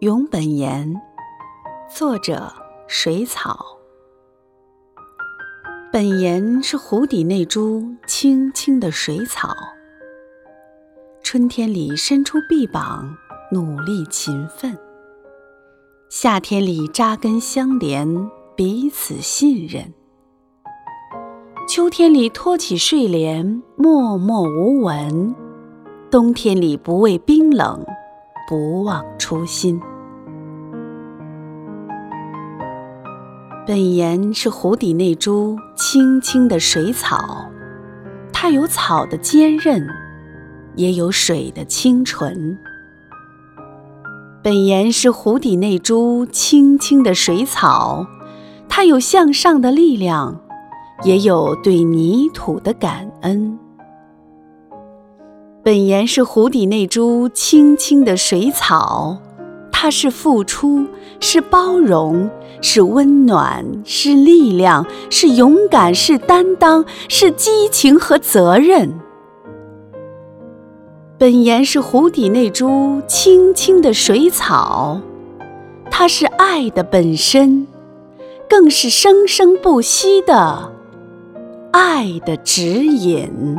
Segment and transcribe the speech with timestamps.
[0.00, 0.94] 永本言，
[1.92, 2.52] 作者
[2.86, 3.66] 水草。
[5.92, 9.52] 本言是湖底那株青青的水草，
[11.20, 13.16] 春天里伸出臂膀，
[13.50, 14.72] 努力勤奋；
[16.08, 19.86] 夏天里扎根相连，彼此信任；
[21.66, 25.34] 秋天里托起睡莲，默默无闻；
[26.08, 27.84] 冬天里不畏冰冷。
[28.48, 29.78] 不忘初心。
[33.68, 37.50] 本岩是湖底那株青青的水草，
[38.32, 39.86] 它有草的坚韧，
[40.74, 42.58] 也有水的清纯。
[44.42, 48.06] 本岩是湖底那株青青的水草，
[48.70, 50.40] 它有向上的力量，
[51.04, 53.58] 也有对泥土的感恩。
[55.62, 59.18] 本岩是湖底那株青青的水草，
[59.80, 60.84] 它是付出，
[61.20, 62.28] 是包容，
[62.60, 68.98] 是温暖，是力量，是勇敢，是担当，是激情和责任。
[71.16, 75.00] 本岩是湖底那株青青的水草，
[75.92, 77.68] 它是爱的本身，
[78.50, 80.72] 更是生生不息的
[81.70, 83.56] 爱的指引。